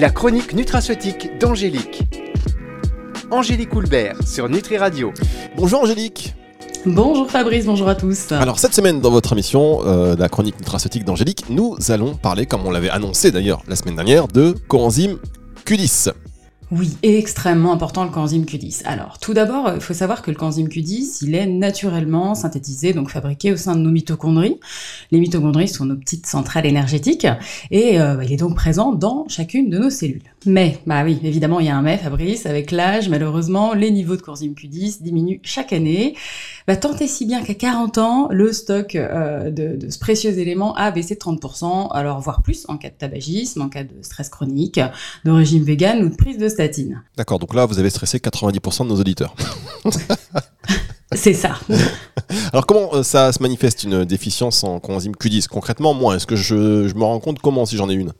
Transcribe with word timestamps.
La 0.00 0.08
chronique 0.08 0.54
nutraceutique 0.54 1.38
d'Angélique. 1.38 2.04
Angélique 3.30 3.74
Houlbert 3.74 4.16
sur 4.26 4.48
Nutri 4.48 4.78
Radio. 4.78 5.12
Bonjour 5.58 5.82
Angélique. 5.82 6.34
Bonjour 6.86 7.30
Fabrice, 7.30 7.66
bonjour 7.66 7.86
à 7.86 7.94
tous. 7.94 8.32
Alors 8.32 8.58
cette 8.58 8.72
semaine 8.72 9.02
dans 9.02 9.10
votre 9.10 9.34
émission, 9.34 9.80
euh, 9.84 10.16
la 10.16 10.30
chronique 10.30 10.58
nutraceutique 10.58 11.04
d'Angélique, 11.04 11.50
nous 11.50 11.76
allons 11.90 12.14
parler, 12.14 12.46
comme 12.46 12.64
on 12.64 12.70
l'avait 12.70 12.88
annoncé 12.88 13.30
d'ailleurs 13.30 13.62
la 13.68 13.76
semaine 13.76 13.96
dernière, 13.96 14.26
de 14.26 14.54
coenzyme 14.68 15.18
Q10. 15.66 16.14
Oui, 16.72 16.96
extrêmement 17.02 17.72
important 17.72 18.04
le 18.04 18.10
coenzyme 18.10 18.44
Q10. 18.44 18.82
Alors, 18.84 19.18
tout 19.18 19.34
d'abord, 19.34 19.72
il 19.74 19.80
faut 19.80 19.92
savoir 19.92 20.22
que 20.22 20.30
le 20.30 20.36
coenzyme 20.36 20.68
Q10, 20.68 21.18
il 21.22 21.34
est 21.34 21.46
naturellement 21.46 22.36
synthétisé, 22.36 22.92
donc 22.92 23.10
fabriqué 23.10 23.52
au 23.52 23.56
sein 23.56 23.74
de 23.74 23.80
nos 23.80 23.90
mitochondries. 23.90 24.60
Les 25.10 25.18
mitochondries 25.18 25.66
sont 25.66 25.84
nos 25.84 25.96
petites 25.96 26.26
centrales 26.26 26.66
énergétiques, 26.66 27.26
et 27.72 28.00
euh, 28.00 28.22
il 28.22 28.32
est 28.32 28.36
donc 28.36 28.54
présent 28.54 28.92
dans 28.92 29.26
chacune 29.28 29.68
de 29.68 29.78
nos 29.78 29.90
cellules. 29.90 30.22
Mais, 30.46 30.78
bah 30.86 31.04
oui, 31.04 31.18
évidemment, 31.22 31.60
il 31.60 31.66
y 31.66 31.68
a 31.68 31.76
un 31.76 31.82
mais, 31.82 31.98
Fabrice, 31.98 32.46
avec 32.46 32.70
l'âge, 32.70 33.10
malheureusement, 33.10 33.74
les 33.74 33.90
niveaux 33.90 34.16
de 34.16 34.22
coenzyme 34.22 34.54
Q10 34.54 35.02
diminuent 35.02 35.40
chaque 35.42 35.72
année. 35.74 36.16
Bah, 36.66 36.76
tant 36.76 36.96
et 36.96 37.06
si 37.06 37.26
bien 37.26 37.42
qu'à 37.42 37.54
40 37.54 37.98
ans, 37.98 38.28
le 38.30 38.52
stock 38.52 38.94
euh, 38.94 39.50
de, 39.50 39.76
de, 39.76 39.90
ce 39.90 39.98
précieux 39.98 40.38
élément 40.38 40.74
a 40.76 40.90
baissé 40.92 41.14
de 41.14 41.20
30%, 41.20 41.90
alors 41.92 42.20
voire 42.20 42.42
plus 42.42 42.64
en 42.68 42.78
cas 42.78 42.88
de 42.88 42.94
tabagisme, 42.94 43.60
en 43.60 43.68
cas 43.68 43.84
de 43.84 43.94
stress 44.00 44.30
chronique, 44.30 44.80
de 45.24 45.30
régime 45.30 45.62
vegan 45.62 46.02
ou 46.02 46.08
de 46.08 46.16
prise 46.16 46.38
de 46.38 46.48
D'accord, 47.16 47.38
donc 47.38 47.54
là, 47.54 47.66
vous 47.66 47.78
avez 47.78 47.90
stressé 47.90 48.18
90% 48.18 48.84
de 48.84 48.88
nos 48.88 49.00
auditeurs. 49.00 49.34
C'est 51.12 51.34
ça. 51.34 51.58
Alors 52.52 52.66
comment 52.66 52.94
euh, 52.94 53.02
ça 53.02 53.32
se 53.32 53.42
manifeste 53.42 53.82
une 53.82 54.04
déficience 54.04 54.62
en 54.62 54.78
coenzyme 54.78 55.12
Q10 55.12 55.48
Concrètement, 55.48 55.92
moi, 55.92 56.16
est-ce 56.16 56.26
que 56.26 56.36
je, 56.36 56.86
je 56.86 56.94
me 56.94 57.02
rends 57.02 57.18
compte 57.18 57.40
comment 57.40 57.66
si 57.66 57.76
j'en 57.76 57.90
ai 57.90 57.94
une? 57.94 58.12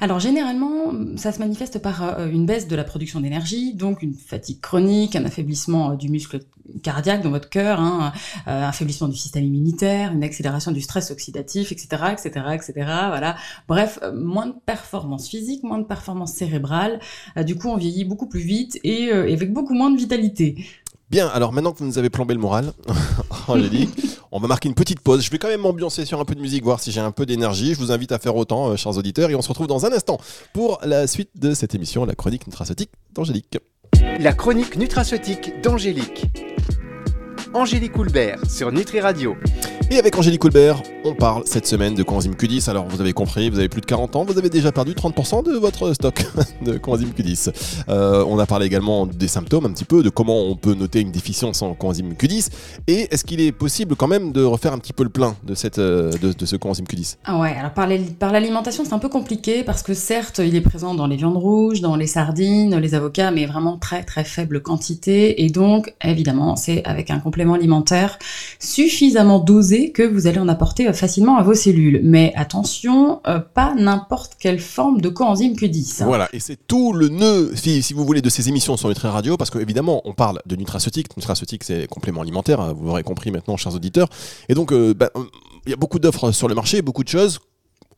Alors 0.00 0.20
généralement, 0.20 0.92
ça 1.16 1.32
se 1.32 1.38
manifeste 1.38 1.78
par 1.78 2.02
euh, 2.02 2.28
une 2.28 2.46
baisse 2.46 2.68
de 2.68 2.76
la 2.76 2.84
production 2.84 3.20
d'énergie, 3.20 3.74
donc 3.74 4.02
une 4.02 4.14
fatigue 4.14 4.60
chronique, 4.60 5.16
un 5.16 5.24
affaiblissement 5.24 5.92
euh, 5.92 5.96
du 5.96 6.08
muscle 6.08 6.40
cardiaque 6.82 7.22
dans 7.22 7.30
votre 7.30 7.48
cœur, 7.50 7.78
hein, 7.78 8.12
un 8.46 8.62
affaiblissement 8.62 9.08
du 9.08 9.16
système 9.16 9.44
immunitaire, 9.44 10.12
une 10.12 10.24
accélération 10.24 10.72
du 10.72 10.80
stress 10.80 11.10
oxydatif, 11.10 11.72
etc., 11.72 11.86
etc., 12.12 12.46
etc. 12.54 12.72
Voilà. 12.76 13.36
Bref, 13.68 13.98
euh, 14.02 14.12
moins 14.12 14.46
de 14.46 14.54
performance 14.64 15.28
physique, 15.28 15.62
moins 15.62 15.78
de 15.78 15.84
performance 15.84 16.32
cérébrale. 16.32 17.00
Du 17.44 17.56
coup, 17.56 17.68
on 17.68 17.76
vieillit 17.76 18.04
beaucoup 18.04 18.28
plus 18.28 18.40
vite 18.40 18.78
et 18.82 19.10
avec 19.10 19.52
beaucoup 19.52 19.74
moins 19.74 19.90
de 19.90 19.96
vitalité. 19.96 20.64
Bien, 21.10 21.28
alors 21.28 21.52
maintenant 21.52 21.72
que 21.72 21.78
vous 21.78 21.84
nous 21.84 21.98
avez 21.98 22.10
plombé 22.10 22.34
le 22.34 22.40
moral, 22.40 22.72
Angélique, 23.48 23.90
on 24.34 24.40
va 24.40 24.48
marquer 24.48 24.68
une 24.68 24.74
petite 24.74 25.00
pause. 25.00 25.24
Je 25.24 25.30
vais 25.30 25.38
quand 25.38 25.48
même 25.48 25.60
m'ambiancer 25.60 26.04
sur 26.04 26.18
un 26.18 26.24
peu 26.24 26.34
de 26.34 26.40
musique, 26.40 26.64
voir 26.64 26.80
si 26.80 26.90
j'ai 26.90 27.00
un 27.00 27.12
peu 27.12 27.24
d'énergie. 27.24 27.72
Je 27.72 27.78
vous 27.78 27.92
invite 27.92 28.10
à 28.10 28.18
faire 28.18 28.34
autant, 28.34 28.70
euh, 28.70 28.76
chers 28.76 28.98
auditeurs, 28.98 29.30
et 29.30 29.36
on 29.36 29.42
se 29.42 29.48
retrouve 29.48 29.68
dans 29.68 29.86
un 29.86 29.92
instant 29.92 30.18
pour 30.52 30.80
la 30.82 31.06
suite 31.06 31.30
de 31.36 31.54
cette 31.54 31.76
émission, 31.76 32.04
la 32.04 32.16
chronique 32.16 32.44
nutraceutique 32.48 32.90
d'Angélique. 33.12 33.58
La 34.18 34.32
chronique 34.32 34.76
nutraceutique 34.76 35.62
d'Angélique. 35.62 36.26
Angélique 37.54 37.96
Houlbert 37.96 38.40
sur 38.50 38.72
Nutri 38.72 39.00
Radio. 39.00 39.36
Et 39.90 39.98
avec 39.98 40.16
Angélique 40.18 40.40
Colbert, 40.40 40.82
on 41.04 41.14
parle 41.14 41.42
cette 41.44 41.66
semaine 41.66 41.94
de 41.94 42.02
coenzyme 42.02 42.32
Q10. 42.32 42.70
Alors 42.70 42.86
vous 42.88 43.02
avez 43.02 43.12
compris, 43.12 43.50
vous 43.50 43.58
avez 43.58 43.68
plus 43.68 43.82
de 43.82 43.86
40 43.86 44.16
ans, 44.16 44.24
vous 44.24 44.38
avez 44.38 44.48
déjà 44.48 44.72
perdu 44.72 44.92
30% 44.92 45.44
de 45.44 45.52
votre 45.52 45.92
stock 45.92 46.24
de 46.64 46.78
coenzyme 46.78 47.10
Q10. 47.10 47.52
Euh, 47.90 48.24
on 48.26 48.38
a 48.38 48.46
parlé 48.46 48.64
également 48.64 49.06
des 49.06 49.28
symptômes 49.28 49.66
un 49.66 49.72
petit 49.72 49.84
peu, 49.84 50.02
de 50.02 50.08
comment 50.08 50.46
on 50.46 50.56
peut 50.56 50.74
noter 50.74 51.00
une 51.00 51.12
déficience 51.12 51.60
en 51.60 51.74
coenzyme 51.74 52.14
Q10. 52.14 52.48
Et 52.86 53.08
est-ce 53.12 53.24
qu'il 53.24 53.42
est 53.42 53.52
possible 53.52 53.94
quand 53.94 54.08
même 54.08 54.32
de 54.32 54.42
refaire 54.42 54.72
un 54.72 54.78
petit 54.78 54.94
peu 54.94 55.04
le 55.04 55.10
plein 55.10 55.36
de, 55.44 55.54
cette, 55.54 55.78
euh, 55.78 56.10
de, 56.12 56.46
ce 56.46 56.56
coenzyme 56.56 56.86
Q10 56.86 57.16
ah 57.26 57.38
Ouais, 57.38 57.54
alors 57.54 57.72
par 57.72 57.86
l'alimentation 58.32 58.84
c'est 58.86 58.94
un 58.94 58.98
peu 58.98 59.10
compliqué 59.10 59.64
parce 59.64 59.82
que 59.82 59.92
certes 59.92 60.40
il 60.42 60.56
est 60.56 60.62
présent 60.62 60.94
dans 60.94 61.06
les 61.06 61.16
viandes 61.16 61.36
rouges, 61.36 61.82
dans 61.82 61.96
les 61.96 62.06
sardines, 62.06 62.74
les 62.78 62.94
avocats, 62.94 63.30
mais 63.30 63.44
vraiment 63.44 63.76
très 63.76 64.02
très 64.02 64.24
faible 64.24 64.62
quantité. 64.62 65.44
Et 65.44 65.50
donc 65.50 65.94
évidemment 66.02 66.56
c'est 66.56 66.82
avec 66.84 67.10
un 67.10 67.18
complément 67.18 67.54
alimentaire 67.54 68.18
suffisamment 68.58 69.38
dosé 69.38 69.73
que 69.92 70.02
vous 70.02 70.26
allez 70.26 70.38
en 70.38 70.48
apporter 70.48 70.88
euh, 70.88 70.92
facilement 70.92 71.36
à 71.36 71.42
vos 71.42 71.54
cellules. 71.54 72.00
Mais 72.02 72.32
attention, 72.36 73.20
euh, 73.26 73.38
pas 73.40 73.74
n'importe 73.74 74.32
quelle 74.38 74.60
forme 74.60 75.00
de 75.00 75.08
coenzyme 75.08 75.54
Q10. 75.54 76.04
Voilà, 76.04 76.28
et 76.32 76.40
c'est 76.40 76.58
tout 76.66 76.92
le 76.92 77.08
nœud, 77.08 77.52
si, 77.54 77.82
vous 77.92 78.04
voulez, 78.04 78.22
de 78.22 78.28
ces 78.28 78.48
émissions 78.48 78.76
sur 78.76 78.88
Nutri 78.88 79.08
Radio, 79.08 79.36
parce 79.36 79.50
qu'évidemment, 79.50 80.02
on 80.04 80.12
parle 80.12 80.40
de 80.46 80.56
nutraceutique. 80.56 81.16
Nutraceutique, 81.16 81.64
c'est 81.64 81.86
complément 81.88 82.22
alimentaire, 82.22 82.60
hein, 82.60 82.74
vous 82.76 82.86
l'aurez 82.86 83.02
compris 83.02 83.30
maintenant, 83.30 83.56
chers 83.56 83.74
auditeurs. 83.74 84.08
Et 84.48 84.54
donc, 84.54 84.72
euh, 84.72 84.94
bah, 84.94 85.10
il 85.66 85.70
y 85.70 85.74
a 85.74 85.76
beaucoup 85.76 85.98
d'offres 85.98 86.32
sur 86.32 86.48
le 86.48 86.54
marché, 86.54 86.82
beaucoup 86.82 87.04
de 87.04 87.08
choses 87.08 87.40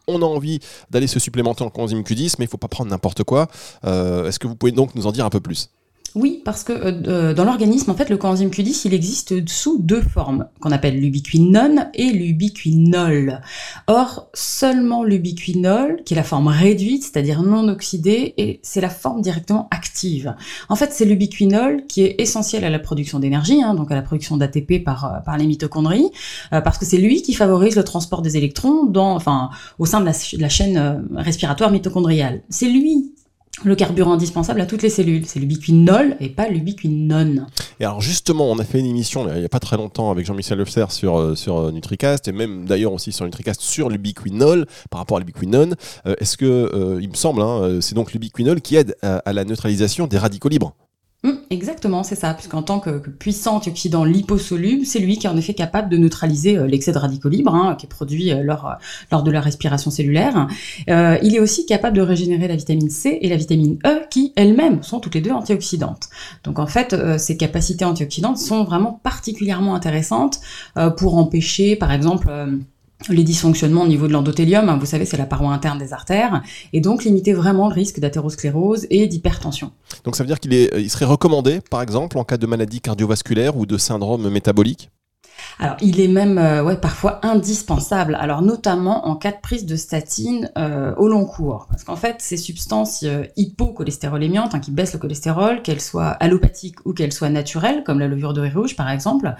on 0.08 0.22
a 0.22 0.24
envie 0.24 0.60
d'aller 0.88 1.08
se 1.08 1.18
supplémenter 1.18 1.64
en 1.64 1.68
coenzyme 1.68 2.02
Q10, 2.02 2.36
mais 2.38 2.44
il 2.44 2.46
ne 2.46 2.50
faut 2.50 2.58
pas 2.58 2.68
prendre 2.68 2.88
n'importe 2.88 3.24
quoi. 3.24 3.48
Est-ce 3.82 4.38
que 4.38 4.46
vous 4.46 4.54
pouvez 4.54 4.70
donc 4.70 4.94
nous 4.94 5.08
en 5.08 5.10
dire 5.10 5.24
un 5.24 5.30
peu 5.30 5.40
plus? 5.40 5.68
Oui, 6.14 6.40
parce 6.44 6.64
que 6.64 6.72
euh, 6.72 6.92
euh, 7.08 7.34
dans 7.34 7.44
l'organisme, 7.44 7.90
en 7.90 7.94
fait, 7.94 8.08
le 8.08 8.16
coenzyme 8.16 8.48
Q10, 8.48 8.82
il 8.86 8.94
existe 8.94 9.48
sous 9.48 9.78
deux 9.78 10.00
formes, 10.00 10.46
qu'on 10.60 10.70
appelle 10.70 10.98
l'ubiquinone 10.98 11.90
et 11.94 12.10
l'ubiquinol. 12.10 13.40
Or, 13.86 14.28
seulement 14.32 15.04
l'ubiquinol, 15.04 16.02
qui 16.04 16.14
est 16.14 16.16
la 16.16 16.22
forme 16.22 16.48
réduite, 16.48 17.02
c'est-à-dire 17.04 17.42
non 17.42 17.68
oxydée, 17.68 18.34
et 18.38 18.60
c'est 18.62 18.80
la 18.80 18.88
forme 18.88 19.20
directement 19.20 19.68
active. 19.70 20.34
En 20.68 20.76
fait, 20.76 20.92
c'est 20.92 21.04
l'ubiquinol 21.04 21.84
qui 21.86 22.02
est 22.02 22.20
essentiel 22.20 22.64
à 22.64 22.70
la 22.70 22.78
production 22.78 23.18
d'énergie, 23.18 23.62
hein, 23.62 23.74
donc 23.74 23.90
à 23.90 23.94
la 23.94 24.02
production 24.02 24.36
d'ATP 24.36 24.84
par, 24.84 25.04
euh, 25.04 25.18
par 25.24 25.36
les 25.36 25.46
mitochondries, 25.46 26.10
parce 26.50 26.78
que 26.78 26.84
c'est 26.84 26.98
lui 26.98 27.22
qui 27.22 27.34
favorise 27.34 27.76
le 27.76 27.84
transport 27.84 28.22
des 28.22 28.36
électrons 28.36 28.84
dans, 28.84 29.14
enfin, 29.14 29.50
au 29.78 29.86
sein 29.86 30.00
de 30.00 30.06
la, 30.06 30.12
de 30.12 30.40
la 30.40 30.48
chaîne 30.48 31.06
respiratoire 31.14 31.70
mitochondriale. 31.70 32.42
C'est 32.48 32.68
lui 32.68 33.12
le 33.64 33.74
carburant 33.74 34.12
indispensable 34.12 34.60
à 34.60 34.66
toutes 34.66 34.82
les 34.82 34.90
cellules. 34.90 35.26
C'est 35.26 35.40
l'ubiquinol 35.40 36.16
et 36.20 36.28
pas 36.28 36.48
l'ubiquinone. 36.48 37.46
Et 37.80 37.84
alors 37.84 38.00
justement, 38.00 38.50
on 38.50 38.58
a 38.58 38.64
fait 38.64 38.80
une 38.80 38.86
émission 38.86 39.26
il 39.32 39.38
n'y 39.38 39.44
a 39.44 39.48
pas 39.48 39.60
très 39.60 39.76
longtemps 39.76 40.10
avec 40.10 40.26
Jean-Michel 40.26 40.58
Lefser 40.58 40.86
sur, 40.90 41.18
euh, 41.18 41.34
sur 41.34 41.58
euh, 41.58 41.72
Nutricast 41.72 42.28
et 42.28 42.32
même 42.32 42.64
d'ailleurs 42.64 42.92
aussi 42.92 43.12
sur 43.12 43.24
Nutricast 43.24 43.60
sur 43.60 43.88
l'ubiquinol 43.88 44.66
par 44.90 45.00
rapport 45.00 45.16
à 45.16 45.20
l'ubiquinone. 45.20 45.74
Euh, 46.06 46.14
est-ce 46.20 46.36
que, 46.36 46.98
il 47.00 47.08
me 47.08 47.14
semble, 47.14 47.42
hein, 47.42 47.78
c'est 47.80 47.94
donc 47.94 48.12
l'ubiquinol 48.12 48.60
qui 48.60 48.76
aide 48.76 48.96
à 49.02 49.32
la 49.32 49.44
neutralisation 49.44 50.06
des 50.06 50.18
radicaux 50.18 50.48
libres 50.48 50.74
Hum, 51.24 51.38
exactement, 51.50 52.02
c'est 52.02 52.14
ça, 52.14 52.34
puisqu'en 52.34 52.62
tant 52.62 52.78
que, 52.78 52.98
puissant 52.98 53.56
antioxydant 53.56 54.04
liposoluble, 54.04 54.84
c'est 54.84 54.98
lui 54.98 55.16
qui 55.16 55.26
est 55.26 55.30
en 55.30 55.36
effet 55.36 55.54
capable 55.54 55.88
de 55.88 55.96
neutraliser 55.96 56.58
euh, 56.58 56.66
l'excès 56.66 56.92
de 56.92 56.98
radicaux 56.98 57.30
libres 57.30 57.54
hein, 57.54 57.74
qui 57.74 57.86
est 57.86 57.88
produit 57.88 58.30
euh, 58.30 58.42
lors, 58.42 58.76
lors 59.10 59.22
de 59.22 59.30
la 59.30 59.40
respiration 59.40 59.90
cellulaire. 59.90 60.46
Euh, 60.88 61.18
il 61.22 61.34
est 61.34 61.40
aussi 61.40 61.64
capable 61.64 61.96
de 61.96 62.02
régénérer 62.02 62.48
la 62.48 62.56
vitamine 62.56 62.90
C 62.90 63.18
et 63.20 63.28
la 63.28 63.36
vitamine 63.36 63.78
E, 63.86 64.02
qui 64.10 64.34
elles-mêmes 64.36 64.82
sont 64.82 65.00
toutes 65.00 65.14
les 65.14 65.22
deux 65.22 65.32
antioxydantes. 65.32 66.10
Donc 66.44 66.58
en 66.58 66.66
fait, 66.66 66.94
ces 67.18 67.36
capacités 67.36 67.84
antioxydantes 67.84 68.38
sont 68.38 68.64
vraiment 68.64 69.00
particulièrement 69.02 69.74
intéressantes 69.74 70.40
pour 70.96 71.16
empêcher, 71.16 71.76
par 71.76 71.92
exemple, 71.92 72.28
les 73.08 73.24
dysfonctionnements 73.24 73.82
au 73.82 73.86
niveau 73.86 74.08
de 74.08 74.12
l'endothélium, 74.12 74.68
hein, 74.68 74.78
vous 74.78 74.86
savez, 74.86 75.04
c'est 75.04 75.16
la 75.16 75.26
paroi 75.26 75.52
interne 75.52 75.78
des 75.78 75.92
artères, 75.92 76.42
et 76.72 76.80
donc 76.80 77.04
limiter 77.04 77.32
vraiment 77.32 77.68
le 77.68 77.74
risque 77.74 78.00
d'athérosclérose 78.00 78.86
et 78.90 79.06
d'hypertension. 79.06 79.72
Donc 80.04 80.16
ça 80.16 80.22
veut 80.22 80.28
dire 80.28 80.40
qu'il 80.40 80.52
il 80.52 80.90
serait 80.90 81.04
recommandé, 81.04 81.60
par 81.70 81.82
exemple, 81.82 82.18
en 82.18 82.24
cas 82.24 82.36
de 82.36 82.46
maladie 82.46 82.80
cardiovasculaire 82.80 83.56
ou 83.56 83.66
de 83.66 83.78
syndrome 83.78 84.28
métabolique? 84.28 84.90
Alors, 85.58 85.76
il 85.80 86.00
est 86.00 86.08
même 86.08 86.38
euh, 86.38 86.62
ouais, 86.62 86.76
parfois 86.76 87.18
indispensable, 87.24 88.14
alors 88.20 88.42
notamment 88.42 89.08
en 89.08 89.16
cas 89.16 89.32
de 89.32 89.40
prise 89.40 89.64
de 89.64 89.76
statine 89.76 90.50
euh, 90.58 90.94
au 90.96 91.08
long 91.08 91.24
cours. 91.24 91.66
Parce 91.70 91.84
qu'en 91.84 91.96
fait, 91.96 92.16
ces 92.18 92.36
substances 92.36 93.02
euh, 93.04 93.24
hypocholestérolémiantes, 93.36 94.54
hein, 94.54 94.60
qui 94.60 94.70
baissent 94.70 94.92
le 94.92 94.98
cholestérol, 94.98 95.62
qu'elles 95.62 95.80
soient 95.80 96.10
allopathiques 96.10 96.84
ou 96.84 96.92
qu'elles 96.92 97.12
soient 97.12 97.30
naturelles, 97.30 97.84
comme 97.84 97.98
la 97.98 98.08
levure 98.08 98.34
de 98.34 98.42
riz 98.42 98.50
rouge 98.50 98.76
par 98.76 98.90
exemple, 98.90 99.34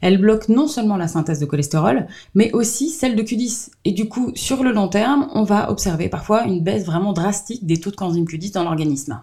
elles 0.00 0.18
bloquent 0.18 0.52
non 0.52 0.66
seulement 0.66 0.96
la 0.96 1.08
synthèse 1.08 1.38
de 1.38 1.46
cholestérol, 1.46 2.06
mais 2.34 2.52
aussi 2.52 2.90
celle 2.90 3.14
de 3.14 3.22
Q10. 3.22 3.70
Et 3.84 3.92
du 3.92 4.08
coup, 4.08 4.32
sur 4.34 4.64
le 4.64 4.72
long 4.72 4.88
terme, 4.88 5.28
on 5.34 5.44
va 5.44 5.70
observer 5.70 6.08
parfois 6.08 6.44
une 6.44 6.62
baisse 6.62 6.84
vraiment 6.84 7.12
drastique 7.12 7.64
des 7.64 7.78
taux 7.78 7.90
de 7.90 7.96
coenzyme 7.96 8.24
Q10 8.24 8.54
dans 8.54 8.64
l'organisme. 8.64 9.20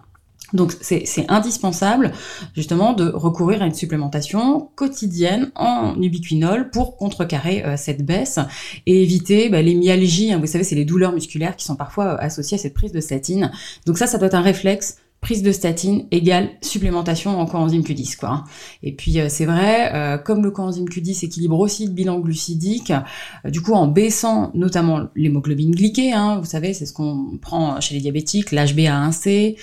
Donc 0.54 0.74
c'est 0.80 1.04
indispensable 1.28 2.12
justement 2.54 2.94
de 2.94 3.08
recourir 3.08 3.62
à 3.62 3.66
une 3.66 3.74
supplémentation 3.74 4.70
quotidienne 4.76 5.50
en 5.54 6.00
ubiquinol 6.00 6.70
pour 6.70 6.96
contrecarrer 6.96 7.64
euh, 7.64 7.76
cette 7.76 8.04
baisse 8.04 8.38
et 8.86 9.02
éviter 9.02 9.50
bah, 9.50 9.60
les 9.60 9.74
myalgies. 9.74 10.32
Hein. 10.32 10.38
vous 10.38 10.46
savez, 10.46 10.64
c'est 10.64 10.74
les 10.74 10.86
douleurs 10.86 11.12
musculaires 11.12 11.56
qui 11.56 11.66
sont 11.66 11.76
parfois 11.76 12.04
euh, 12.04 12.16
associées 12.20 12.56
à 12.56 12.60
cette 12.60 12.74
prise 12.74 12.92
de 12.92 13.00
statine. 13.00 13.50
Donc 13.86 13.98
ça, 13.98 14.06
ça 14.06 14.16
doit 14.16 14.28
être 14.28 14.34
un 14.34 14.42
réflexe 14.42 14.96
prise 15.20 15.42
de 15.42 15.50
statine 15.50 16.06
égale 16.12 16.48
supplémentation 16.62 17.40
en 17.40 17.44
coenzyme 17.44 17.82
Q10 17.82 18.16
quoi. 18.16 18.28
Hein. 18.28 18.44
Et 18.84 18.92
puis 18.92 19.18
euh, 19.20 19.26
c'est 19.28 19.46
vrai, 19.46 20.22
comme 20.24 20.44
le 20.44 20.50
coenzyme 20.50 20.86
Q10 20.86 21.26
équilibre 21.26 21.58
aussi 21.58 21.86
le 21.86 21.92
bilan 21.92 22.20
glucidique, 22.20 22.92
du 23.44 23.60
coup 23.60 23.74
en 23.74 23.88
baissant 23.88 24.50
notamment 24.54 25.08
l'hémoglobine 25.14 25.72
glyquée, 25.72 26.12
hein, 26.12 26.38
vous 26.38 26.46
savez 26.46 26.72
c'est 26.72 26.86
ce 26.86 26.92
qu'on 26.92 27.36
prend 27.42 27.80
chez 27.80 27.96
les 27.96 28.00
diabétiques, 28.00 28.52
l'HbA1c, 28.52 29.56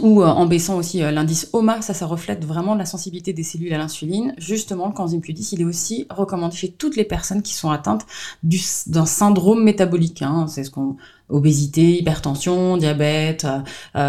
ou 0.00 0.22
euh, 0.22 0.26
en 0.26 0.46
baissant 0.46 0.76
aussi 0.76 1.02
euh, 1.02 1.10
l'indice 1.10 1.48
OMA, 1.52 1.82
ça, 1.82 1.94
ça 1.94 2.06
reflète 2.06 2.44
vraiment 2.44 2.74
la 2.74 2.84
sensibilité 2.84 3.32
des 3.32 3.42
cellules 3.42 3.72
à 3.72 3.78
l'insuline. 3.78 4.34
Justement, 4.38 4.86
le 4.86 4.92
Q10, 4.92 5.48
il 5.52 5.62
est 5.62 5.64
aussi 5.64 6.06
recommandé 6.10 6.56
chez 6.56 6.70
toutes 6.70 6.96
les 6.96 7.04
personnes 7.04 7.42
qui 7.42 7.54
sont 7.54 7.70
atteintes 7.70 8.06
d'un 8.42 9.06
syndrome 9.06 9.62
métabolique. 9.62 10.22
Hein. 10.22 10.46
C'est 10.48 10.64
ce 10.64 10.70
qu'on 10.70 10.96
obésité, 11.30 11.98
hypertension, 12.00 12.76
diabète, 12.76 13.46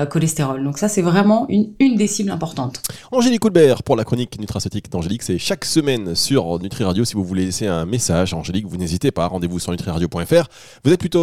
cholestérol. 0.09 0.63
Donc 0.63 0.77
ça, 0.77 0.87
c'est 0.87 1.01
vraiment 1.01 1.45
une, 1.49 1.69
une 1.79 1.95
des 1.95 2.07
cibles 2.07 2.31
importantes. 2.31 2.81
Angélique 3.11 3.41
Coulbert 3.41 3.83
pour 3.83 3.95
la 3.95 4.03
chronique 4.03 4.39
nutraceutique 4.39 4.91
d'Angélique, 4.91 5.23
c'est 5.23 5.37
chaque 5.37 5.65
semaine 5.65 6.15
sur 6.15 6.59
Nutri 6.59 6.83
Radio. 6.83 7.05
Si 7.05 7.13
vous 7.13 7.23
voulez 7.23 7.45
laisser 7.45 7.67
un 7.67 7.85
message, 7.85 8.33
Angélique, 8.33 8.65
vous 8.67 8.77
n'hésitez 8.77 9.11
pas. 9.11 9.27
Rendez-vous 9.27 9.59
sur 9.59 9.71
nutriradio.fr. 9.71 10.47
Vous 10.83 10.91
êtes 10.91 10.99
plutôt 10.99 11.19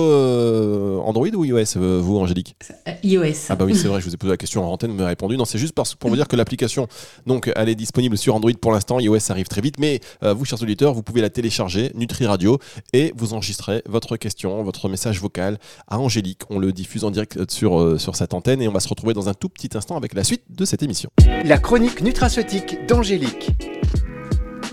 Android 1.05 1.29
ou 1.35 1.45
iOS, 1.45 1.79
vous, 2.01 2.19
Angélique? 2.19 2.57
iOS. 3.03 3.47
Ah 3.49 3.57
bah 3.57 3.65
oui, 3.65 3.75
c'est 3.77 3.89
vrai, 3.89 4.01
je 4.01 4.07
vous 4.07 4.15
ai 4.15 4.17
posé 4.17 4.31
la 4.31 4.37
question 4.37 4.65
en 4.65 4.73
antenne, 4.73 4.91
vous 4.91 4.97
m'avez 4.97 5.09
répondu. 5.11 5.37
Non, 5.37 5.45
c'est 5.45 5.59
juste 5.59 5.75
parce, 5.75 5.95
pour 5.95 6.11
vous 6.11 6.17
dire 6.17 6.29
que 6.29 6.37
l'application, 6.37 6.89
donc, 7.27 7.51
elle 7.57 7.69
est 7.69 7.75
disponible 7.75 8.17
sur 8.19 8.35
Android 8.35 8.53
pour 8.61 8.73
l'instant. 8.73 9.01
iOS 9.01 9.31
arrive 9.31 9.49
très 9.49 9.61
vite, 9.61 9.79
mais 9.79 10.01
vous, 10.23 10.45
chers 10.45 10.63
auditeurs, 10.63 10.95
vous 10.95 11.03
pouvez 11.03 11.21
la 11.21 11.31
télécharger, 11.31 11.93
Nutri 11.95 12.27
Radio, 12.27 12.59
et 12.93 13.13
vous 13.17 13.35
enregistrez 13.35 13.83
votre 13.87 14.17
question, 14.17 14.63
votre 14.63 14.89
message 14.89 15.21
vocal 15.21 15.59
à 15.89 15.99
Angélique. 15.99 16.43
On 16.51 16.59
le 16.59 16.73
diffuse 16.73 17.05
en 17.05 17.11
direct 17.11 17.51
sur, 17.51 18.01
sur 18.01 18.17
cette 18.17 18.35
antenne 18.35 18.63
et 18.63 18.69
on 18.69 18.73
va 18.73 18.81
se 18.81 18.89
retrouver 18.89 19.15
dans 19.15 19.29
un 19.29 19.35
tout 19.35 19.49
petit 19.49 19.71
instant 19.77 19.97
avec 19.97 20.15
la 20.15 20.25
suite 20.25 20.43
de 20.51 20.65
cette 20.65 20.83
émission. 20.83 21.11
La 21.45 21.59
chronique 21.59 22.03
nutraceutique 22.03 22.87
d'Angélique. 22.87 23.51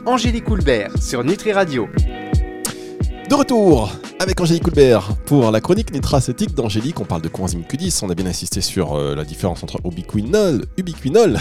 Angélique 0.05 0.49
Houlbert 0.49 1.01
sur 1.01 1.23
Nutri 1.23 1.51
Radio. 1.51 1.87
De 3.29 3.33
retour 3.33 3.91
avec 4.19 4.39
Angélique 4.39 4.63
Coulbert 4.63 5.15
pour 5.25 5.51
la 5.51 5.59
chronique 5.59 5.91
nutraceutique 5.91 6.53
d'Angélique. 6.53 6.99
On 6.99 7.05
parle 7.05 7.23
de 7.23 7.27
coenzyme 7.27 7.63
Q10. 7.63 8.05
On 8.05 8.09
a 8.09 8.15
bien 8.15 8.27
insisté 8.27 8.61
sur 8.61 8.93
euh, 8.93 9.15
la 9.15 9.23
différence 9.23 9.63
entre 9.63 9.79
ubiquinol, 9.83 10.65
ubiquinol 10.77 11.39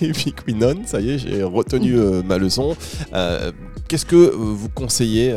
et 0.00 0.06
ubiquinone. 0.06 0.86
Ça 0.86 1.00
y 1.00 1.10
est, 1.10 1.18
j'ai 1.18 1.42
retenu 1.42 1.94
euh, 1.98 2.22
ma 2.22 2.38
leçon. 2.38 2.74
Euh, 3.12 3.52
Qu'est-ce 3.88 4.06
que 4.06 4.34
vous 4.34 4.68
conseillez 4.68 5.36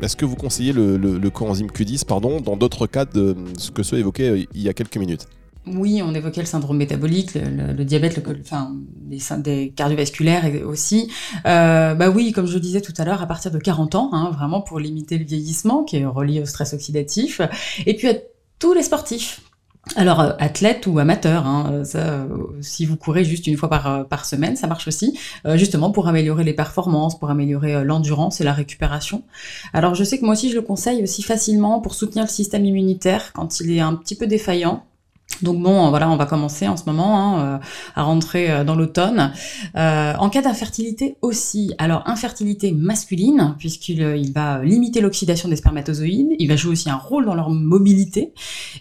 Est-ce 0.00 0.16
que 0.16 0.24
vous 0.24 0.36
conseillez 0.36 0.72
le, 0.72 1.28
coenzyme 1.28 1.68
Q10 1.68 2.04
pardon, 2.04 2.40
dans 2.40 2.56
d'autres 2.56 2.86
cas 2.86 3.04
de 3.04 3.36
ce 3.58 3.70
que 3.70 3.82
ceux 3.82 3.98
évoqués 3.98 4.46
il 4.54 4.62
y 4.62 4.68
a 4.68 4.72
quelques 4.72 4.96
minutes? 4.96 5.26
Oui, 5.66 6.02
on 6.02 6.14
évoquait 6.14 6.42
le 6.42 6.46
syndrome 6.46 6.76
métabolique, 6.76 7.34
le, 7.34 7.84
diabète, 7.84 8.16
le, 8.16 8.40
enfin, 8.40 8.76
des, 9.38 9.72
cardiovasculaires 9.74 10.44
aussi. 10.66 11.10
Euh, 11.46 11.94
bah 11.94 12.10
oui, 12.10 12.32
comme 12.32 12.46
je 12.46 12.58
disais 12.58 12.82
tout 12.82 12.92
à 12.98 13.04
l'heure, 13.04 13.22
à 13.22 13.26
partir 13.26 13.50
de 13.50 13.58
40 13.58 13.94
ans, 13.94 14.10
hein, 14.12 14.30
vraiment 14.30 14.60
pour 14.60 14.78
limiter 14.78 15.16
le 15.16 15.24
vieillissement 15.24 15.82
qui 15.82 15.96
est 15.96 16.04
relié 16.04 16.42
au 16.42 16.46
stress 16.46 16.74
oxydatif. 16.74 17.40
Et 17.86 17.96
puis 17.96 18.08
à 18.08 18.14
tous 18.58 18.74
les 18.74 18.82
sportifs, 18.82 19.40
alors, 19.96 20.20
euh, 20.20 20.32
athlète 20.38 20.86
ou 20.86 20.98
amateur, 20.98 21.46
hein, 21.46 21.84
ça, 21.84 21.98
euh, 21.98 22.26
si 22.60 22.86
vous 22.86 22.96
courez 22.96 23.24
juste 23.24 23.46
une 23.46 23.56
fois 23.56 23.68
par 23.68 24.24
semaine, 24.24 24.56
ça 24.56 24.66
marche 24.66 24.88
aussi, 24.88 25.18
justement 25.54 25.90
pour 25.90 26.08
améliorer 26.08 26.44
les 26.44 26.54
performances, 26.54 27.18
pour 27.18 27.30
améliorer 27.30 27.84
l'endurance 27.84 28.40
et 28.40 28.44
la 28.44 28.52
récupération. 28.52 29.22
Alors, 29.72 29.94
je 29.94 30.04
sais 30.04 30.18
que 30.18 30.24
moi 30.24 30.32
aussi, 30.32 30.50
je 30.50 30.56
le 30.56 30.62
conseille 30.62 31.02
aussi 31.02 31.22
facilement 31.22 31.80
pour 31.80 31.94
soutenir 31.94 32.24
le 32.24 32.30
système 32.30 32.64
immunitaire 32.64 33.32
quand 33.34 33.60
il 33.60 33.72
est 33.72 33.80
un 33.80 33.94
petit 33.94 34.16
peu 34.16 34.26
défaillant. 34.26 34.84
Donc 35.42 35.60
bon, 35.62 35.90
voilà, 35.90 36.10
on 36.10 36.16
va 36.16 36.26
commencer 36.26 36.68
en 36.68 36.76
ce 36.76 36.84
moment 36.86 37.18
hein, 37.18 37.40
euh, 37.40 37.58
à 37.94 38.02
rentrer 38.02 38.50
euh, 38.50 38.64
dans 38.64 38.74
l'automne. 38.74 39.32
Euh, 39.76 40.14
en 40.18 40.30
cas 40.30 40.42
d'infertilité 40.42 41.16
aussi, 41.22 41.74
alors 41.78 42.02
infertilité 42.06 42.72
masculine, 42.72 43.54
puisqu'il 43.58 44.00
il 44.16 44.32
va 44.32 44.62
limiter 44.62 45.00
l'oxydation 45.00 45.48
des 45.48 45.56
spermatozoïdes, 45.56 46.34
il 46.38 46.48
va 46.48 46.56
jouer 46.56 46.72
aussi 46.72 46.90
un 46.90 46.96
rôle 46.96 47.26
dans 47.26 47.34
leur 47.34 47.50
mobilité, 47.50 48.32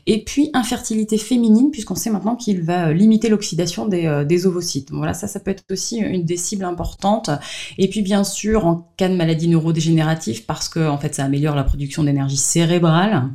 et 0.06 0.24
puis 0.24 0.50
infertilité 0.54 1.18
féminine, 1.18 1.72
puisqu'on 1.72 1.96
sait 1.96 2.10
maintenant 2.10 2.36
qu'il 2.36 2.62
va 2.62 2.94
limiter 2.94 3.30
l'oxydation 3.30 3.88
des, 3.88 4.24
des, 4.28 4.46
ovocytes. 4.46 4.92
voilà, 4.92 5.14
ça, 5.14 5.28
ça 5.28 5.40
peut 5.40 5.52
être 5.52 5.64
aussi 5.72 5.98
une 5.98 6.26
des 6.26 6.38
cibles 6.38 6.66
importantes. 6.66 7.30
Et 7.78 7.90
puis 7.90 8.02
bien 8.02 8.24
sûr, 8.24 8.66
en 8.66 8.92
cas 8.98 9.10
de 9.10 9.16
maladie 9.16 9.48
neurodégénérative, 9.48 10.46
parce 10.46 10.70
que 10.70 10.88
en 10.88 10.98
fait, 10.98 11.16
ça 11.16 11.24
améliore 11.24 11.56
la 11.56 11.64
production 11.64 12.04
d'énergie 12.04 12.38
cérébrale. 12.38 13.30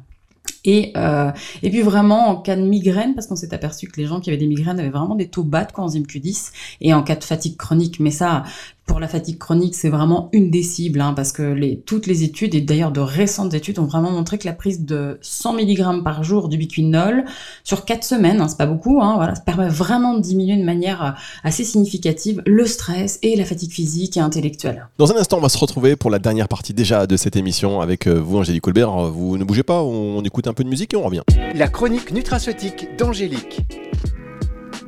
Et, 0.70 0.92
euh, 0.98 1.32
et 1.62 1.70
puis 1.70 1.80
vraiment 1.80 2.28
en 2.28 2.36
cas 2.36 2.54
de 2.54 2.60
migraine, 2.60 3.14
parce 3.14 3.26
qu'on 3.26 3.36
s'est 3.36 3.54
aperçu 3.54 3.88
que 3.88 3.98
les 3.98 4.06
gens 4.06 4.20
qui 4.20 4.28
avaient 4.28 4.36
des 4.36 4.46
migraines 4.46 4.78
avaient 4.78 4.90
vraiment 4.90 5.14
des 5.14 5.28
taux 5.28 5.42
bas 5.42 5.64
de 5.64 5.72
coenzyme 5.72 6.02
Q10, 6.02 6.52
et 6.82 6.92
en 6.92 7.02
cas 7.02 7.16
de 7.16 7.24
fatigue 7.24 7.56
chronique, 7.56 8.00
mais 8.00 8.10
ça, 8.10 8.42
pour 8.88 8.98
la 8.98 9.06
fatigue 9.06 9.38
chronique, 9.38 9.76
c'est 9.76 9.90
vraiment 9.90 10.30
une 10.32 10.50
des 10.50 10.64
cibles, 10.64 11.00
hein, 11.00 11.12
parce 11.14 11.30
que 11.30 11.42
les, 11.42 11.78
toutes 11.78 12.08
les 12.08 12.24
études, 12.24 12.54
et 12.56 12.60
d'ailleurs 12.60 12.90
de 12.90 13.00
récentes 13.00 13.54
études, 13.54 13.78
ont 13.78 13.84
vraiment 13.84 14.10
montré 14.10 14.38
que 14.38 14.46
la 14.46 14.52
prise 14.52 14.84
de 14.84 15.18
100 15.20 15.52
mg 15.54 16.02
par 16.02 16.24
jour 16.24 16.48
d'ubiquinol 16.48 17.24
sur 17.62 17.84
4 17.84 18.02
semaines, 18.02 18.40
hein, 18.40 18.48
c'est 18.48 18.58
pas 18.58 18.66
beaucoup, 18.66 19.00
hein, 19.00 19.14
voilà, 19.16 19.36
ça 19.36 19.42
permet 19.42 19.68
vraiment 19.68 20.14
de 20.14 20.20
diminuer 20.20 20.56
de 20.56 20.64
manière 20.64 21.16
assez 21.44 21.62
significative 21.62 22.42
le 22.46 22.66
stress 22.66 23.18
et 23.22 23.36
la 23.36 23.44
fatigue 23.44 23.70
physique 23.70 24.16
et 24.16 24.20
intellectuelle. 24.20 24.88
Dans 24.98 25.12
un 25.12 25.16
instant, 25.16 25.36
on 25.36 25.42
va 25.42 25.50
se 25.50 25.58
retrouver 25.58 25.94
pour 25.94 26.10
la 26.10 26.18
dernière 26.18 26.48
partie 26.48 26.72
déjà 26.72 27.06
de 27.06 27.16
cette 27.16 27.36
émission 27.36 27.80
avec 27.80 28.06
euh, 28.06 28.14
vous, 28.14 28.38
Angélique 28.38 28.62
Colbert. 28.62 28.90
Vous 29.12 29.36
ne 29.36 29.44
bougez 29.44 29.62
pas, 29.62 29.82
on 29.82 30.22
écoute 30.22 30.48
un 30.48 30.54
peu 30.54 30.64
de 30.64 30.68
musique 30.68 30.94
et 30.94 30.96
on 30.96 31.02
revient. 31.02 31.22
La 31.54 31.68
chronique 31.68 32.10
nutraceutique 32.10 32.88
d'Angélique. 32.98 33.60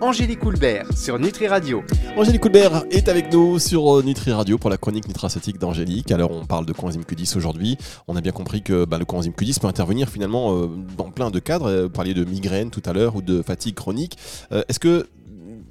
Angélique 0.00 0.40
Coulbert 0.40 0.96
sur 0.96 1.18
Nutri 1.18 1.46
Radio. 1.46 1.82
Angélique 2.16 2.40
Coulbert 2.40 2.84
est 2.90 3.08
avec 3.08 3.30
nous 3.30 3.58
sur 3.58 3.98
euh, 3.98 4.02
Nutri 4.02 4.32
Radio 4.32 4.56
pour 4.56 4.70
la 4.70 4.78
chronique 4.78 5.06
nutraceutique 5.06 5.58
d'Angélique. 5.58 6.10
Alors 6.10 6.30
on 6.30 6.46
parle 6.46 6.64
de 6.64 6.72
coenzyme 6.72 7.02
Q10 7.02 7.36
aujourd'hui. 7.36 7.76
On 8.08 8.16
a 8.16 8.22
bien 8.22 8.32
compris 8.32 8.62
que 8.62 8.86
bah, 8.86 8.96
le 8.96 9.04
coenzyme 9.04 9.34
Q10 9.34 9.60
peut 9.60 9.66
intervenir 9.66 10.08
finalement 10.08 10.54
euh, 10.54 10.68
dans 10.96 11.10
plein 11.10 11.30
de 11.30 11.38
cadres. 11.38 11.82
Vous 11.82 11.90
parliez 11.90 12.14
de 12.14 12.24
migraine 12.24 12.70
tout 12.70 12.82
à 12.86 12.94
l'heure 12.94 13.14
ou 13.14 13.20
de 13.20 13.42
fatigue 13.42 13.74
chronique. 13.74 14.16
Euh, 14.52 14.62
est-ce 14.68 14.80
que 14.80 15.06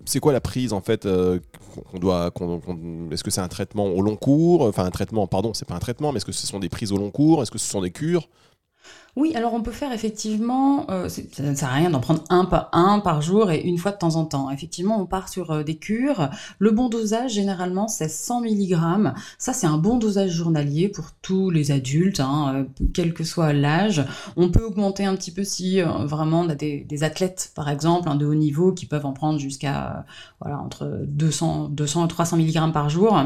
c'est 0.06 0.20
quoi 0.20 0.32
la 0.32 0.42
prise 0.42 0.74
en 0.74 0.82
fait 0.82 1.08
doit 2.00 2.32
est-ce 3.12 3.24
que 3.24 3.32
c'est 3.32 3.42
un 3.42 3.48
traitement 3.48 3.88
au 3.88 4.02
long 4.02 4.16
cours? 4.16 4.62
Enfin 4.62 4.86
un 4.86 4.92
traitement 4.92 5.26
pardon 5.28 5.54
c'est 5.54 5.68
pas 5.68 5.76
un 5.76 5.80
traitement 5.80 6.12
mais 6.12 6.18
est-ce 6.18 6.26
que 6.26 6.32
ce 6.32 6.46
sont 6.46 6.60
des 6.60 6.70
prises 6.70 6.92
au 6.92 6.98
long 6.98 7.12
cours? 7.12 7.42
Est-ce 7.42 7.52
que 7.52 7.58
ce 7.58 7.70
sont 7.70 7.82
des 7.82 7.92
cures? 7.92 8.28
Oui, 9.16 9.36
alors 9.36 9.54
on 9.54 9.62
peut 9.62 9.72
faire 9.72 9.92
effectivement, 9.92 10.90
euh, 10.90 11.10
ça 11.10 11.44
ne 11.44 11.54
sert 11.54 11.68
à 11.68 11.74
rien 11.74 11.90
d'en 11.90 12.00
prendre 12.00 12.24
un 12.30 12.46
par, 13.00 13.22
jour 13.22 13.52
et 13.52 13.60
une 13.62 13.78
fois 13.78 13.92
de 13.92 13.98
temps 13.98 14.16
en 14.16 14.24
temps. 14.24 14.50
Effectivement, 14.50 15.02
on 15.02 15.06
part 15.06 15.28
sur 15.28 15.52
euh, 15.52 15.64
des 15.64 15.76
cures. 15.76 16.30
Le 16.58 16.72
bon 16.72 16.88
dosage, 16.88 17.34
généralement, 17.34 17.90
c'est 17.90 18.08
100 18.08 18.44
mg. 18.44 18.78
Ça, 19.38 19.52
c'est 19.52 19.68
un 19.68 19.78
bon 19.78 19.98
dosage 19.98 20.32
journalier 20.32 20.88
pour 20.88 21.12
tous 21.22 21.50
les 21.50 21.72
adultes, 21.72 22.22
hein, 22.22 22.54
euh, 22.56 22.86
quel 22.94 23.14
que 23.14 23.26
soit 23.26 23.52
l'âge. 23.52 24.06
On 24.38 24.52
peut 24.52 24.64
augmenter 24.64 25.06
un 25.06 25.16
petit 25.18 25.32
peu 25.32 25.44
si 25.44 25.82
vraiment 25.82 26.42
on 26.42 26.50
a 26.50 26.56
des, 26.56 27.04
athlètes, 27.04 27.52
par 27.56 27.70
exemple, 27.70 28.16
de 28.18 28.26
haut 28.26 28.36
niveau, 28.36 28.72
qui 28.72 28.86
peuvent 28.86 29.06
en 29.06 29.14
prendre 29.14 29.40
jusqu'à 29.40 30.06
voilà, 30.40 30.60
entre 30.60 31.04
200, 31.08 31.70
200 31.70 32.06
et 32.06 32.08
300 32.08 32.38
mg 32.38 32.72
par 32.72 32.90
jour. 32.90 33.18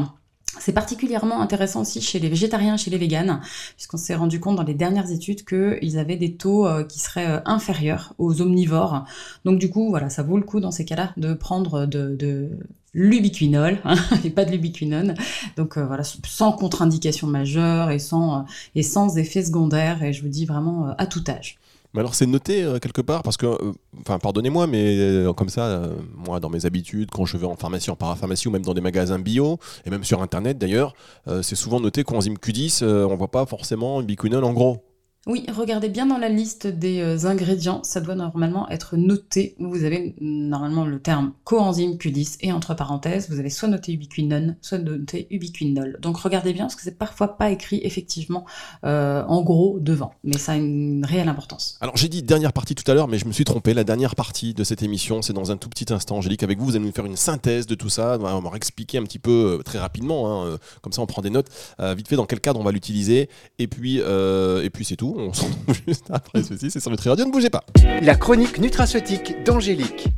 C'est 0.64 0.72
particulièrement 0.72 1.42
intéressant 1.42 1.82
aussi 1.82 2.00
chez 2.00 2.18
les 2.18 2.30
végétariens, 2.30 2.78
chez 2.78 2.90
les 2.90 2.96
véganes, 2.96 3.42
puisqu'on 3.76 3.98
s'est 3.98 4.14
rendu 4.14 4.40
compte 4.40 4.56
dans 4.56 4.62
les 4.62 4.72
dernières 4.72 5.10
études 5.10 5.44
qu'ils 5.44 5.98
avaient 5.98 6.16
des 6.16 6.36
taux 6.36 6.66
euh, 6.66 6.84
qui 6.84 7.00
seraient 7.00 7.28
euh, 7.28 7.40
inférieurs 7.44 8.14
aux 8.16 8.40
omnivores. 8.40 9.04
Donc 9.44 9.58
du 9.58 9.68
coup, 9.68 9.90
voilà, 9.90 10.08
ça 10.08 10.22
vaut 10.22 10.38
le 10.38 10.42
coup 10.42 10.60
dans 10.60 10.70
ces 10.70 10.86
cas-là 10.86 11.12
de 11.18 11.34
prendre 11.34 11.84
de, 11.84 12.48
l'ubiquinol 12.94 13.78
hein, 13.84 13.96
et 14.24 14.30
pas 14.30 14.46
de 14.46 14.52
l'ubiquinone. 14.52 15.12
Donc 15.58 15.76
euh, 15.76 15.84
voilà, 15.84 16.02
sans 16.02 16.52
contre-indication 16.52 17.26
majeure 17.26 17.90
et 17.90 17.98
sans, 17.98 18.46
et 18.74 18.82
sans 18.82 19.18
effet 19.18 19.44
secondaire. 19.44 20.02
Et 20.02 20.14
je 20.14 20.22
vous 20.22 20.30
dis 20.30 20.46
vraiment 20.46 20.94
à 20.96 21.06
tout 21.06 21.24
âge. 21.28 21.58
Mais 21.94 22.00
alors 22.00 22.14
c'est 22.14 22.26
noté 22.26 22.64
euh, 22.64 22.78
quelque 22.80 23.00
part 23.00 23.22
parce 23.22 23.36
que, 23.36 23.46
euh, 23.46 23.72
enfin 24.00 24.18
pardonnez-moi, 24.18 24.66
mais 24.66 24.98
euh, 24.98 25.32
comme 25.32 25.48
ça, 25.48 25.82
moi 26.14 26.40
dans 26.40 26.50
mes 26.50 26.66
habitudes, 26.66 27.10
quand 27.12 27.24
je 27.24 27.36
vais 27.36 27.46
en 27.46 27.54
pharmacie, 27.54 27.90
en 27.90 27.96
parapharmacie 27.96 28.48
ou 28.48 28.50
même 28.50 28.62
dans 28.62 28.74
des 28.74 28.80
magasins 28.80 29.20
bio, 29.20 29.58
et 29.86 29.90
même 29.90 30.02
sur 30.02 30.20
internet 30.20 30.58
d'ailleurs, 30.58 30.94
c'est 31.42 31.54
souvent 31.54 31.80
noté 31.80 32.02
qu'enzyme 32.02 32.34
Q10, 32.34 32.84
on 32.84 33.16
voit 33.16 33.30
pas 33.30 33.46
forcément 33.46 34.00
ubiquinol 34.00 34.44
en 34.44 34.52
gros. 34.52 34.93
Oui, 35.26 35.46
regardez 35.50 35.88
bien 35.88 36.04
dans 36.04 36.18
la 36.18 36.28
liste 36.28 36.66
des 36.66 37.00
euh, 37.00 37.26
ingrédients, 37.26 37.82
ça 37.82 38.02
doit 38.02 38.14
normalement 38.14 38.68
être 38.68 38.98
noté. 38.98 39.56
Vous 39.58 39.84
avez 39.84 40.14
normalement 40.20 40.84
le 40.84 41.00
terme 41.00 41.32
coenzyme 41.44 41.92
Q10 41.92 42.36
et 42.42 42.52
entre 42.52 42.74
parenthèses, 42.74 43.30
vous 43.30 43.38
avez 43.38 43.48
soit 43.48 43.68
noté 43.68 43.92
ubiquinone, 43.92 44.58
soit 44.60 44.76
noté 44.76 45.26
ubiquinol. 45.30 45.98
Donc 46.02 46.18
regardez 46.18 46.52
bien 46.52 46.64
parce 46.64 46.76
que 46.76 46.82
c'est 46.82 46.98
parfois 46.98 47.38
pas 47.38 47.50
écrit 47.50 47.80
effectivement 47.84 48.44
euh, 48.84 49.24
en 49.26 49.42
gros 49.42 49.78
devant, 49.80 50.12
mais 50.24 50.36
ça 50.36 50.52
a 50.52 50.56
une 50.56 51.06
réelle 51.06 51.30
importance. 51.30 51.78
Alors 51.80 51.96
j'ai 51.96 52.08
dit 52.08 52.22
dernière 52.22 52.52
partie 52.52 52.74
tout 52.74 52.90
à 52.90 52.92
l'heure, 52.92 53.08
mais 53.08 53.16
je 53.16 53.24
me 53.24 53.32
suis 53.32 53.44
trompé. 53.44 53.72
La 53.72 53.84
dernière 53.84 54.16
partie 54.16 54.52
de 54.52 54.62
cette 54.62 54.82
émission, 54.82 55.22
c'est 55.22 55.32
dans 55.32 55.50
un 55.50 55.56
tout 55.56 55.70
petit 55.70 55.90
instant. 55.90 56.18
Angélique, 56.18 56.42
avec 56.42 56.58
vous, 56.58 56.66
vous 56.66 56.76
allez 56.76 56.84
nous 56.84 56.92
faire 56.92 57.06
une 57.06 57.16
synthèse 57.16 57.66
de 57.66 57.74
tout 57.74 57.88
ça. 57.88 58.18
On 58.20 58.40
va 58.40 58.56
expliquer 58.56 58.98
un 58.98 59.04
petit 59.04 59.18
peu 59.18 59.58
euh, 59.58 59.62
très 59.62 59.78
rapidement, 59.78 60.44
hein, 60.44 60.58
comme 60.82 60.92
ça 60.92 61.00
on 61.00 61.06
prend 61.06 61.22
des 61.22 61.30
notes. 61.30 61.48
vite 61.80 62.08
fait, 62.08 62.16
dans 62.16 62.26
quel 62.26 62.40
cadre 62.40 62.60
on 62.60 62.64
va 62.64 62.72
l'utiliser, 62.72 63.30
et 63.58 63.68
puis 63.68 64.00
et 64.00 64.70
puis 64.70 64.84
c'est 64.84 64.96
tout 64.96 65.13
on 65.14 65.32
se 65.32 65.44
retrouve 65.44 65.76
juste 65.86 66.10
après 66.10 66.42
ceci. 66.42 66.70
C'est 66.70 66.80
sur 66.80 66.90
Nutri 66.90 67.08
Radio, 67.08 67.24
ne 67.24 67.30
bougez 67.32 67.50
pas. 67.50 67.64
La 68.02 68.14
chronique 68.14 68.58
nutraceutique 68.58 69.42
d'Angélique. 69.44 70.08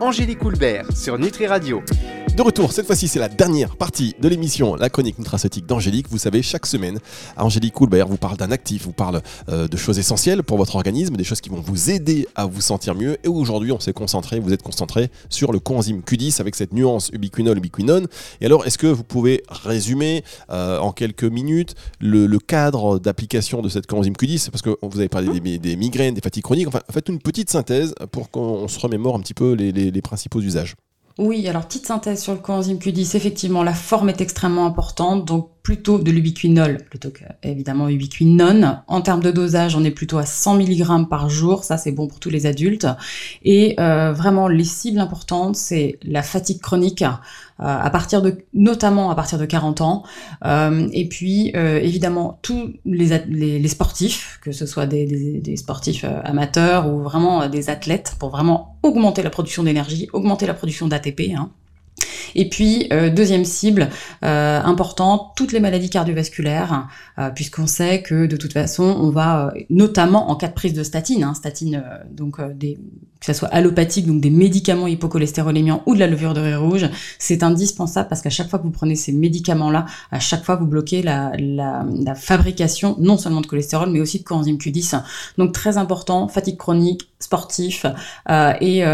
Angélique 0.00 0.44
Houlbert 0.44 0.96
sur 0.96 1.18
Nutri 1.18 1.46
Radio. 1.46 1.82
De 2.38 2.42
retour, 2.42 2.70
cette 2.70 2.86
fois-ci, 2.86 3.08
c'est 3.08 3.18
la 3.18 3.28
dernière 3.28 3.74
partie 3.74 4.14
de 4.20 4.28
l'émission, 4.28 4.76
la 4.76 4.88
chronique 4.90 5.18
nutraceutique 5.18 5.66
d'Angélique. 5.66 6.06
Vous 6.08 6.18
savez, 6.18 6.40
chaque 6.40 6.66
semaine, 6.66 7.00
Angélique 7.36 7.74
Coulbert 7.74 8.06
vous 8.06 8.16
parle 8.16 8.36
d'un 8.36 8.52
actif, 8.52 8.84
vous 8.84 8.92
parle 8.92 9.22
euh, 9.48 9.66
de 9.66 9.76
choses 9.76 9.98
essentielles 9.98 10.44
pour 10.44 10.56
votre 10.56 10.76
organisme, 10.76 11.16
des 11.16 11.24
choses 11.24 11.40
qui 11.40 11.48
vont 11.48 11.60
vous 11.60 11.90
aider 11.90 12.28
à 12.36 12.46
vous 12.46 12.60
sentir 12.60 12.94
mieux. 12.94 13.18
Et 13.24 13.28
aujourd'hui, 13.28 13.72
on 13.72 13.80
s'est 13.80 13.92
concentré, 13.92 14.38
vous 14.38 14.52
êtes 14.52 14.62
concentré 14.62 15.10
sur 15.28 15.50
le 15.50 15.58
coenzyme 15.58 16.02
Q10 16.06 16.40
avec 16.40 16.54
cette 16.54 16.72
nuance 16.72 17.10
ubiquinol-ubiquinone. 17.12 18.06
Et 18.40 18.46
alors, 18.46 18.64
est-ce 18.68 18.78
que 18.78 18.86
vous 18.86 19.02
pouvez 19.02 19.42
résumer 19.50 20.22
euh, 20.50 20.78
en 20.78 20.92
quelques 20.92 21.24
minutes 21.24 21.74
le, 21.98 22.28
cadre 22.38 23.00
d'application 23.00 23.62
de 23.62 23.68
cette 23.68 23.88
coenzyme 23.88 24.14
Q10 24.14 24.50
Parce 24.50 24.62
que 24.62 24.76
vous 24.80 25.00
avez 25.00 25.08
parlé 25.08 25.40
des, 25.40 25.74
migraines, 25.74 26.14
des 26.14 26.20
fatigues 26.20 26.44
chroniques. 26.44 26.68
Enfin, 26.68 26.82
faites 26.88 27.08
une 27.08 27.18
petite 27.18 27.50
synthèse 27.50 27.96
pour 28.12 28.30
qu'on 28.30 28.68
se 28.68 28.78
remémore 28.78 29.16
un 29.16 29.20
petit 29.22 29.34
peu 29.34 29.54
les 29.54 30.02
principaux 30.02 30.40
usages. 30.40 30.76
Oui, 31.18 31.48
alors 31.48 31.66
petite 31.66 31.86
synthèse 31.86 32.22
sur 32.22 32.32
le 32.32 32.38
coenzyme 32.38 32.78
Q10, 32.78 33.16
effectivement, 33.16 33.64
la 33.64 33.74
forme 33.74 34.08
est 34.08 34.20
extrêmement 34.20 34.66
importante, 34.66 35.24
donc 35.24 35.50
plutôt 35.68 35.98
de 35.98 36.10
l'ubiquinol 36.10 36.78
plutôt 36.88 37.10
que 37.10 37.24
évidemment 37.42 37.90
ubiquinone. 37.90 38.80
En 38.86 39.02
termes 39.02 39.22
de 39.22 39.30
dosage, 39.30 39.76
on 39.76 39.84
est 39.84 39.90
plutôt 39.90 40.16
à 40.16 40.24
100 40.24 40.60
mg 40.60 41.10
par 41.10 41.28
jour, 41.28 41.62
ça 41.62 41.76
c'est 41.76 41.92
bon 41.92 42.06
pour 42.06 42.20
tous 42.20 42.30
les 42.30 42.46
adultes. 42.46 42.86
Et 43.44 43.74
euh, 43.78 44.14
vraiment, 44.14 44.48
les 44.48 44.64
cibles 44.64 44.98
importantes, 44.98 45.56
c'est 45.56 45.98
la 46.02 46.22
fatigue 46.22 46.62
chronique, 46.62 47.04
euh, 47.60 48.30
notamment 48.54 49.10
à 49.10 49.14
partir 49.14 49.38
de 49.38 49.44
40 49.44 49.82
ans, 49.82 50.04
euh, 50.46 50.88
et 50.94 51.06
puis 51.06 51.48
évidemment 51.48 52.38
tous 52.40 52.72
les, 52.86 53.68
sportifs, 53.68 54.40
que 54.42 54.52
ce 54.52 54.64
soit 54.64 54.86
des, 54.86 55.56
sportifs 55.58 56.06
amateurs 56.24 56.88
ou 56.90 57.02
vraiment 57.02 57.46
des 57.46 57.68
athlètes, 57.68 58.16
pour 58.18 58.30
vraiment 58.30 58.78
augmenter 58.82 59.22
la 59.22 59.28
production 59.28 59.64
d'énergie, 59.64 60.08
augmenter 60.14 60.46
la 60.46 60.54
production 60.54 60.88
d'ATP. 60.88 61.34
Hein. 61.36 61.50
Et 62.34 62.48
puis, 62.48 62.88
euh, 62.92 63.10
deuxième 63.10 63.44
cible 63.44 63.88
euh, 64.24 64.60
importante, 64.62 65.32
toutes 65.36 65.52
les 65.52 65.60
maladies 65.60 65.90
cardiovasculaires, 65.90 66.88
euh, 67.18 67.30
puisqu'on 67.30 67.66
sait 67.66 68.02
que 68.02 68.26
de 68.26 68.36
toute 68.36 68.52
façon, 68.52 68.84
on 68.84 69.10
va, 69.10 69.48
euh, 69.48 69.60
notamment 69.70 70.30
en 70.30 70.36
cas 70.36 70.48
de 70.48 70.52
prise 70.52 70.74
de 70.74 70.82
statine, 70.82 71.24
hein, 71.24 71.34
statine, 71.34 71.82
euh, 71.84 72.04
donc 72.10 72.38
euh, 72.38 72.52
des, 72.54 72.78
que 73.20 73.26
ce 73.26 73.32
soit 73.32 73.48
allopathique, 73.48 74.06
donc 74.06 74.20
des 74.20 74.30
médicaments 74.30 74.86
hypocholestérolémiants 74.86 75.82
ou 75.86 75.94
de 75.94 76.00
la 76.00 76.06
levure 76.06 76.34
de 76.34 76.40
riz 76.40 76.54
rouge, 76.54 76.88
c'est 77.18 77.42
indispensable 77.42 78.08
parce 78.08 78.22
qu'à 78.22 78.30
chaque 78.30 78.48
fois 78.48 78.58
que 78.58 78.64
vous 78.64 78.70
prenez 78.70 78.94
ces 78.94 79.12
médicaments-là, 79.12 79.86
à 80.12 80.20
chaque 80.20 80.44
fois 80.44 80.56
vous 80.56 80.66
bloquez 80.66 81.02
la, 81.02 81.32
la, 81.38 81.84
la 82.04 82.14
fabrication 82.14 82.96
non 83.00 83.16
seulement 83.16 83.40
de 83.40 83.46
cholestérol, 83.46 83.90
mais 83.90 84.00
aussi 84.00 84.20
de 84.20 84.24
coenzyme 84.24 84.56
Q10. 84.56 85.02
Donc 85.36 85.52
très 85.52 85.78
important, 85.78 86.28
fatigue 86.28 86.56
chronique, 86.56 87.08
sportif 87.18 87.86
et 88.60 88.84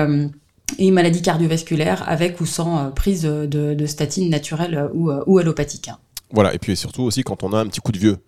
et 0.79 0.91
maladie 0.91 1.23
cardiovasculaire 1.23 2.05
avec 2.09 2.41
ou 2.41 2.47
sans 2.47 2.79
euh, 2.79 2.91
prise 2.91 3.23
de, 3.23 3.47
de 3.75 3.87
statine 3.87 4.31
naturelle 4.31 4.89
ou, 4.95 5.11
euh, 5.11 5.23
ou 5.27 5.39
allopathique. 5.39 5.91
Voilà, 6.33 6.53
et 6.55 6.59
puis 6.59 6.77
surtout 6.77 7.03
aussi 7.03 7.23
quand 7.23 7.43
on 7.45 7.53
a 7.53 7.59
un 7.61 7.67
petit 7.67 7.81
coup 7.81 7.93
de 7.93 7.99
vieux. 7.99 8.17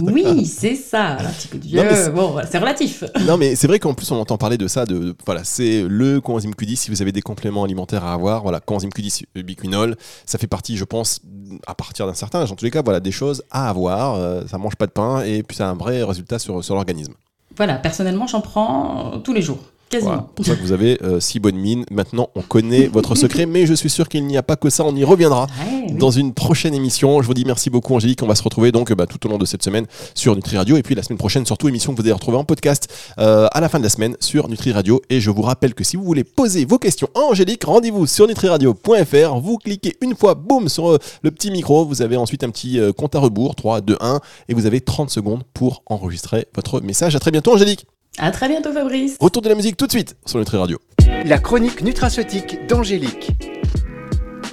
Oui, 0.00 0.46
c'est 0.46 0.74
ça, 0.74 1.12
un 1.12 1.30
petit 1.30 1.48
coup 1.48 1.58
de 1.58 1.64
vieux. 1.64 1.78
Non, 1.80 1.86
mais 1.88 1.94
c'est- 1.96 2.10
bon, 2.10 2.36
c'est 2.50 2.58
relatif. 2.58 3.04
non 3.26 3.36
mais 3.36 3.54
c'est 3.54 3.66
vrai 3.68 3.78
qu'en 3.78 3.94
plus 3.94 4.10
on 4.10 4.16
entend 4.16 4.36
parler 4.36 4.58
de 4.58 4.66
ça, 4.66 4.84
de, 4.84 4.98
de- 4.98 5.16
voilà, 5.24 5.44
c'est 5.44 5.84
le 5.86 6.20
coenzyme 6.20 6.52
Q10 6.52 6.76
si 6.76 6.90
vous 6.90 7.02
avez 7.02 7.12
des 7.12 7.22
compléments 7.22 7.62
alimentaires 7.62 8.04
à 8.04 8.12
avoir, 8.14 8.42
voilà, 8.42 8.58
coenzyme 8.60 8.90
Q10 8.90 9.24
ubiquinol, 9.36 9.96
ça 10.26 10.38
fait 10.38 10.46
partie 10.48 10.76
je 10.76 10.84
pense 10.84 11.20
à 11.68 11.74
partir 11.74 12.06
d'un 12.06 12.14
certain 12.14 12.40
âge 12.40 12.50
en 12.50 12.56
tous 12.56 12.64
les 12.64 12.70
cas, 12.70 12.82
voilà, 12.82 12.98
des 13.00 13.12
choses 13.12 13.44
à 13.50 13.68
avoir, 13.68 14.14
euh, 14.16 14.42
ça 14.48 14.58
mange 14.58 14.74
pas 14.76 14.86
de 14.86 14.92
pain 14.92 15.22
et 15.22 15.42
puis 15.44 15.56
ça 15.56 15.68
a 15.68 15.70
un 15.70 15.74
vrai 15.76 16.02
résultat 16.02 16.38
sur, 16.40 16.64
sur 16.64 16.74
l'organisme. 16.74 17.14
Voilà, 17.56 17.76
personnellement, 17.76 18.26
j'en 18.26 18.40
prends 18.40 19.20
tous 19.22 19.32
les 19.32 19.42
jours, 19.42 19.60
quasiment. 19.94 20.10
Voilà, 20.12 20.28
pour 20.34 20.44
ça 20.46 20.54
que 20.56 20.60
vous 20.60 20.72
avez 20.72 20.98
euh, 21.02 21.20
si 21.20 21.40
bonne 21.40 21.56
mine. 21.56 21.84
Maintenant, 21.90 22.28
on 22.34 22.42
connaît 22.42 22.86
votre 22.86 23.14
secret, 23.24 23.46
mais 23.46 23.66
je 23.66 23.74
suis 23.74 23.90
sûr 23.90 24.08
qu'il 24.08 24.26
n'y 24.26 24.36
a 24.36 24.42
pas 24.42 24.56
que 24.56 24.70
ça. 24.70 24.84
On 24.84 24.94
y 24.94 25.04
reviendra 25.04 25.46
Ouais, 25.66 25.86
oui. 25.88 25.94
dans 25.94 26.10
une 26.10 26.32
prochaine 26.34 26.74
émission. 26.74 27.20
Je 27.22 27.26
vous 27.26 27.34
dis 27.34 27.44
merci 27.44 27.70
beaucoup, 27.70 27.94
Angélique. 27.94 28.22
On 28.22 28.26
va 28.26 28.34
se 28.34 28.42
retrouver 28.42 28.72
donc 28.72 28.90
euh, 28.90 28.94
bah, 28.94 29.06
tout 29.06 29.24
au 29.26 29.30
long 29.30 29.38
de 29.38 29.44
cette 29.44 29.62
semaine 29.62 29.86
sur 30.14 30.34
Nutri 30.36 30.56
Radio 30.56 30.76
et 30.76 30.82
puis 30.82 30.94
la 30.94 31.02
semaine 31.02 31.18
prochaine, 31.18 31.46
surtout 31.46 31.68
émission 31.68 31.92
que 31.92 31.98
vous 32.00 32.06
allez 32.06 32.12
retrouver 32.12 32.36
en 32.36 32.44
podcast 32.44 32.88
euh, 33.18 33.48
à 33.52 33.60
la 33.60 33.68
fin 33.68 33.78
de 33.78 33.84
la 33.84 33.90
semaine 33.90 34.16
sur 34.20 34.48
Nutri 34.48 34.72
Radio. 34.72 35.00
Et 35.10 35.20
je 35.20 35.30
vous 35.30 35.42
rappelle 35.42 35.74
que 35.74 35.84
si 35.84 35.96
vous 35.96 36.04
voulez 36.04 36.24
poser 36.24 36.64
vos 36.64 36.78
questions 36.78 37.08
à 37.14 37.20
Angélique, 37.20 37.64
rendez-vous 37.64 38.06
sur 38.06 38.26
nutriradio.fr. 38.26 39.34
Vous 39.40 39.58
cliquez 39.58 39.96
une 40.00 40.14
fois, 40.14 40.34
boum, 40.34 40.68
sur 40.68 40.98
le 41.22 41.30
petit 41.30 41.50
micro. 41.50 41.84
Vous 41.84 42.02
avez 42.02 42.16
ensuite 42.16 42.44
un 42.44 42.50
petit 42.50 42.78
compte 42.96 43.14
à 43.14 43.18
rebours, 43.18 43.54
3, 43.54 43.80
2, 43.80 43.96
1, 44.00 44.20
et 44.48 44.54
vous 44.54 44.66
avez 44.66 44.80
30 44.80 45.10
secondes 45.10 45.42
pour 45.54 45.82
enregistrer 45.86 46.46
votre 46.54 46.80
message. 46.80 47.14
À 47.16 47.20
très 47.20 47.30
bientôt, 47.30 47.52
Angélique. 47.54 47.86
À 48.18 48.30
très 48.30 48.48
bientôt, 48.48 48.72
Fabrice. 48.72 49.16
Retour 49.20 49.42
de 49.42 49.48
la 49.48 49.54
musique 49.54 49.76
tout 49.76 49.86
de 49.86 49.90
suite 49.90 50.16
sur 50.24 50.38
Nutri 50.38 50.56
Radio. 50.56 50.78
La 51.24 51.38
chronique 51.38 51.82
nutraceutique 51.82 52.66
d'Angélique. 52.68 53.32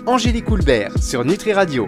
Angélique 0.07 0.49
Houlbert 0.49 0.97
sur 0.97 1.23
Nutri 1.23 1.53
Radio. 1.53 1.87